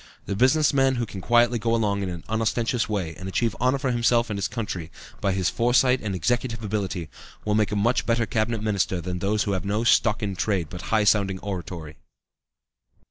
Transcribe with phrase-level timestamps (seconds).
[0.25, 3.77] The business man who quietly can go along in an unostentatious way, and achieve honor
[3.77, 4.89] for himself and his country,
[5.21, 7.07] by his foresight and executive ability,
[7.45, 10.69] will make a much better Cabinet Minister than those who have no stock in trade
[10.71, 11.97] but high sounding oratory."